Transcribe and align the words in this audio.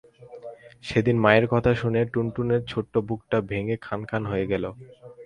সেদিন 0.83 1.17
মায়ের 1.19 1.45
কথা 1.47 1.71
শুনে 1.73 2.01
টুনটুনের 2.13 2.61
ছোট্ট 2.67 2.93
বুকটা 3.07 3.37
ভেঙে 3.49 3.75
খান 3.81 3.99
খান 4.05 4.23
হয়ে 4.25 4.49
গেল। 4.51 4.63